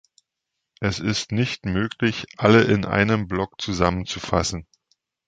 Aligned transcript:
Es 0.79 0.97
ist 0.97 1.31
nicht 1.31 1.67
möglich, 1.67 2.25
alle 2.37 2.63
in 2.63 2.85
einem 2.85 3.27
Block 3.27 3.61
zusammenzufassen. 3.61 4.65